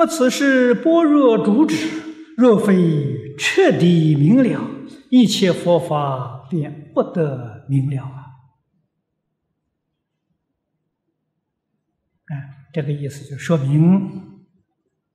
[0.00, 1.76] 么此事般若主旨，
[2.34, 4.66] 若非彻底明了，
[5.10, 8.16] 一切佛法便不得明了啊！
[12.24, 12.32] 啊，
[12.72, 14.46] 这个意思就说明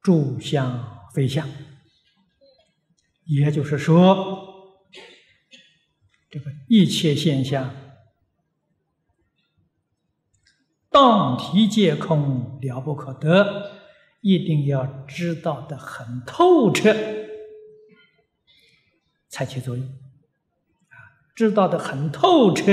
[0.03, 1.49] 诸相非相，
[3.25, 4.85] 也就是说，
[6.29, 7.73] 这个一切现象
[10.91, 13.71] 当体皆空，了不可得。
[14.25, 16.91] 一定要知道的很透彻，
[19.29, 20.97] 才起作用啊！
[21.35, 22.63] 知道的很透彻，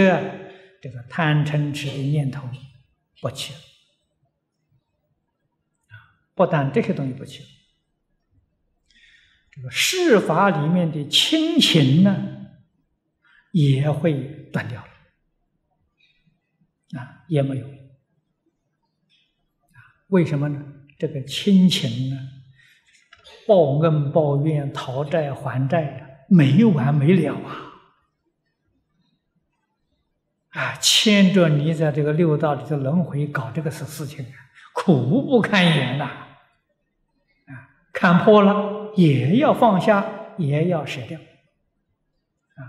[0.80, 2.48] 这个贪嗔痴的念头
[3.20, 3.59] 不起了
[5.88, 6.25] 啊！
[6.34, 7.48] 不但这些东西不起了，
[9.50, 12.47] 这个世法里面的亲情呢，
[13.50, 14.14] 也会
[14.50, 14.89] 断掉了
[16.98, 17.69] 啊，也没有？
[20.06, 20.78] 为什么呢？
[20.98, 22.16] 这个亲情呢，
[23.46, 27.68] 报恩报怨、讨债还债呀，没完没了啊！
[30.50, 34.24] 啊，牵着你在这个六道里的轮回搞这个事事情，
[34.74, 36.04] 苦不堪言呐！
[36.04, 41.18] 啊，看破了也要放下，也要舍掉。
[41.18, 42.60] 啊，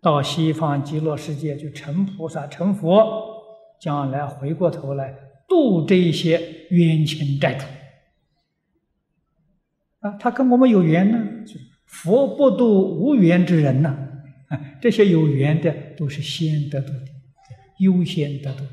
[0.00, 3.42] 到西方极乐世界去成菩萨、成佛，
[3.80, 5.14] 将来回过头来。
[5.48, 7.64] 度这一些冤亲债主
[10.00, 11.18] 啊，他跟我们有缘呢。
[11.84, 13.90] 佛不度无缘之人呢，
[14.48, 17.08] 啊， 这些有缘的都是先得度的，
[17.80, 18.72] 优先得度的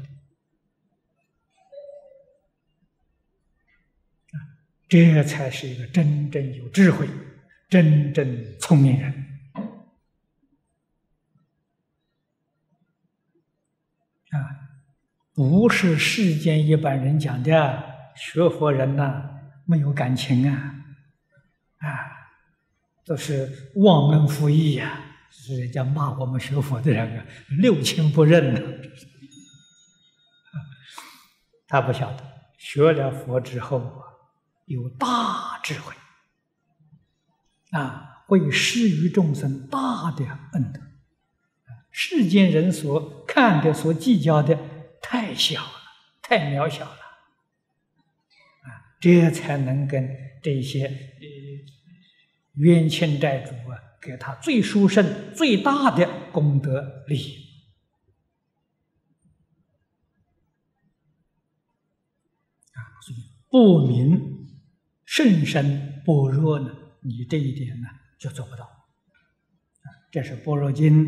[4.31, 4.39] 啊，
[4.88, 7.09] 这才是一个真正有智慧、
[7.67, 9.11] 真正聪明人
[14.30, 14.71] 啊。
[15.33, 19.23] 不是世间一般人讲的学佛人呐，
[19.65, 20.75] 没有感情啊，
[21.77, 21.87] 啊，
[23.05, 24.99] 都是忘恩负义呀，
[25.30, 27.25] 是人家骂我们学佛的人啊，
[27.59, 28.61] 六亲不认呢。
[31.67, 32.23] 他不晓得，
[32.58, 34.02] 学了佛之后啊，
[34.65, 35.93] 有大智慧，
[37.71, 40.81] 啊，会施于众生大的恩德，
[41.91, 44.58] 世间人所看的、所计较的。
[45.02, 45.71] 太小了，
[46.21, 46.97] 太渺小了，
[48.99, 50.10] 这才能跟
[50.42, 51.26] 这些呃
[52.55, 57.36] 冤亲债主啊，给他最殊胜、最大的功德利益
[62.73, 62.80] 啊。
[63.02, 64.48] 所以不明
[65.05, 66.70] 甚深般若呢，
[67.02, 68.70] 你这一点呢就做不到。
[70.11, 71.05] 这是《般若经》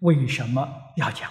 [0.00, 1.30] 为什么要讲？